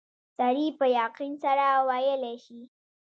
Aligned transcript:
سړی 0.37 0.67
په 0.79 0.85
یقین 1.01 1.33
سره 1.43 1.65
ویلای 1.89 2.35
شي. 2.45 2.61